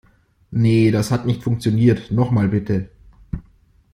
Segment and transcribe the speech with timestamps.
[0.49, 2.09] Nee, das hat nicht funktioniert.
[2.09, 2.89] Nochmal bitte.